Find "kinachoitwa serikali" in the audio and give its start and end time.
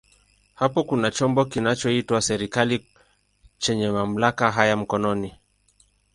1.45-2.85